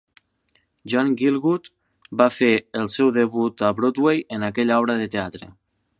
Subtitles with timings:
[0.93, 1.69] John Gielgud
[2.23, 2.49] va fer
[2.81, 5.53] el seu debut a Broadway en aquella obra de teatre.